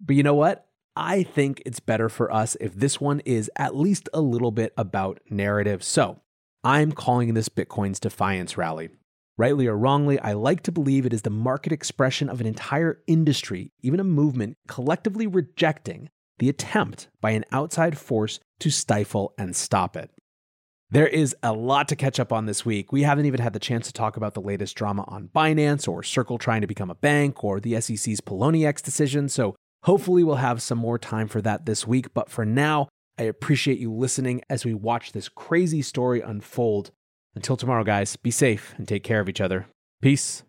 But 0.00 0.16
you 0.16 0.22
know 0.22 0.34
what? 0.34 0.66
I 0.96 1.22
think 1.22 1.62
it's 1.64 1.80
better 1.80 2.08
for 2.08 2.32
us 2.32 2.56
if 2.60 2.74
this 2.74 3.00
one 3.00 3.20
is 3.20 3.50
at 3.56 3.76
least 3.76 4.08
a 4.12 4.20
little 4.20 4.50
bit 4.50 4.72
about 4.76 5.20
narrative. 5.28 5.82
So 5.84 6.20
I'm 6.64 6.92
calling 6.92 7.34
this 7.34 7.48
Bitcoin's 7.48 8.00
defiance 8.00 8.56
rally. 8.56 8.90
Rightly 9.38 9.66
or 9.66 9.76
wrongly, 9.76 10.18
I 10.18 10.34
like 10.34 10.62
to 10.64 10.72
believe 10.72 11.06
it 11.06 11.14
is 11.14 11.22
the 11.22 11.30
market 11.30 11.72
expression 11.72 12.28
of 12.28 12.40
an 12.40 12.46
entire 12.46 13.00
industry, 13.06 13.72
even 13.80 14.00
a 14.00 14.04
movement, 14.04 14.58
collectively 14.68 15.26
rejecting 15.26 16.10
the 16.38 16.48
attempt 16.48 17.08
by 17.20 17.30
an 17.30 17.44
outside 17.52 17.96
force 17.96 18.40
to 18.58 18.70
stifle 18.70 19.32
and 19.38 19.56
stop 19.56 19.96
it. 19.96 20.10
There 20.92 21.06
is 21.06 21.36
a 21.44 21.52
lot 21.52 21.86
to 21.88 21.96
catch 21.96 22.18
up 22.18 22.32
on 22.32 22.46
this 22.46 22.66
week. 22.66 22.90
We 22.90 23.04
haven't 23.04 23.26
even 23.26 23.40
had 23.40 23.52
the 23.52 23.60
chance 23.60 23.86
to 23.86 23.92
talk 23.92 24.16
about 24.16 24.34
the 24.34 24.40
latest 24.40 24.74
drama 24.74 25.04
on 25.06 25.28
Binance 25.28 25.86
or 25.86 26.02
Circle 26.02 26.36
trying 26.38 26.62
to 26.62 26.66
become 26.66 26.90
a 26.90 26.96
bank 26.96 27.44
or 27.44 27.60
the 27.60 27.80
SEC's 27.80 28.20
Poloniex 28.20 28.82
decision. 28.82 29.28
So 29.28 29.54
hopefully 29.84 30.24
we'll 30.24 30.36
have 30.36 30.60
some 30.60 30.78
more 30.78 30.98
time 30.98 31.28
for 31.28 31.40
that 31.42 31.64
this 31.64 31.86
week. 31.86 32.12
But 32.12 32.28
for 32.28 32.44
now, 32.44 32.88
I 33.16 33.22
appreciate 33.24 33.78
you 33.78 33.92
listening 33.92 34.42
as 34.50 34.64
we 34.64 34.74
watch 34.74 35.12
this 35.12 35.28
crazy 35.28 35.80
story 35.80 36.22
unfold. 36.22 36.90
Until 37.36 37.56
tomorrow, 37.56 37.84
guys, 37.84 38.16
be 38.16 38.32
safe 38.32 38.74
and 38.76 38.88
take 38.88 39.04
care 39.04 39.20
of 39.20 39.28
each 39.28 39.40
other. 39.40 39.66
Peace. 40.02 40.42